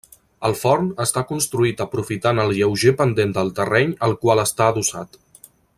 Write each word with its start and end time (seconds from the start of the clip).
El 0.47 0.53
forn 0.61 0.87
està 1.03 1.23
construït 1.31 1.83
aprofitant 1.85 2.41
el 2.45 2.55
lleuger 2.61 2.97
pendent 3.03 3.37
del 3.39 3.55
terreny 3.61 3.95
al 4.09 4.17
qual 4.25 4.43
està 4.49 4.71
adossat. 4.73 5.21